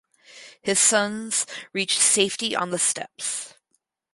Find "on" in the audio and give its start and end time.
2.55-2.71